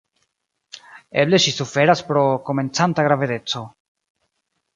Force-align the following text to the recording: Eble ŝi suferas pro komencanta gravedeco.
Eble 1.23 1.39
ŝi 1.43 1.53
suferas 1.57 2.01
pro 2.07 2.23
komencanta 2.49 3.07
gravedeco. 3.11 3.63